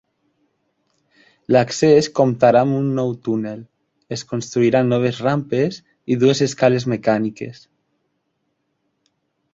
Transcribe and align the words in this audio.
L'accés 1.55 2.09
comptarà 2.19 2.63
amb 2.67 2.77
un 2.77 2.87
nou 3.01 3.13
túnel, 3.27 3.61
es 4.17 4.25
construiran 4.33 4.91
noves 4.95 5.23
rampes 5.27 5.81
i 6.15 6.21
dues 6.25 6.45
escales 6.49 6.91
mecàniques. 6.95 7.65